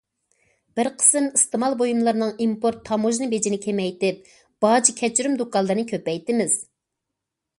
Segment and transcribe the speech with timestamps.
[0.77, 4.33] بىر قىسىم ئىستېمال بۇيۇملىرىنىڭ ئىمپورت تاموژنا بېجىنى كېمەيتىپ،
[4.67, 6.57] باج كەچۈرۈم دۇكانلىرىنى كۆپەيتىمىز.